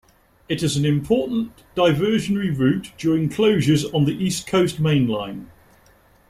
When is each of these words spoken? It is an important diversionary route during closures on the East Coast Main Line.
It 0.49 0.63
is 0.63 0.75
an 0.77 0.83
important 0.83 1.63
diversionary 1.75 2.57
route 2.57 2.91
during 2.97 3.29
closures 3.29 3.85
on 3.93 4.05
the 4.05 4.13
East 4.17 4.47
Coast 4.47 4.79
Main 4.79 5.07
Line. 5.07 5.51